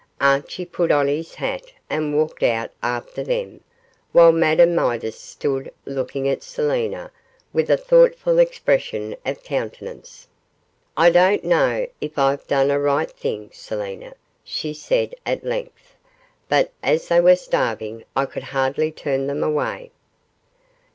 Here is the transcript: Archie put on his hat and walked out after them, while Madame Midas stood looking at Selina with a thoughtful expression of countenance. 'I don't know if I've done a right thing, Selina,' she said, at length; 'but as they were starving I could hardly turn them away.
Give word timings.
Archie 0.19 0.65
put 0.65 0.89
on 0.91 1.07
his 1.07 1.35
hat 1.35 1.71
and 1.87 2.17
walked 2.17 2.41
out 2.41 2.71
after 2.81 3.23
them, 3.23 3.61
while 4.13 4.31
Madame 4.31 4.73
Midas 4.73 5.19
stood 5.21 5.71
looking 5.85 6.27
at 6.27 6.41
Selina 6.41 7.11
with 7.53 7.69
a 7.69 7.77
thoughtful 7.77 8.39
expression 8.39 9.15
of 9.27 9.43
countenance. 9.43 10.27
'I 10.97 11.09
don't 11.11 11.43
know 11.43 11.85
if 12.01 12.17
I've 12.17 12.47
done 12.47 12.71
a 12.71 12.79
right 12.79 13.11
thing, 13.11 13.51
Selina,' 13.53 14.15
she 14.43 14.73
said, 14.73 15.13
at 15.23 15.43
length; 15.43 15.93
'but 16.49 16.71
as 16.81 17.09
they 17.09 17.19
were 17.21 17.35
starving 17.35 18.03
I 18.15 18.25
could 18.25 18.41
hardly 18.57 18.91
turn 18.91 19.27
them 19.27 19.43
away. 19.43 19.91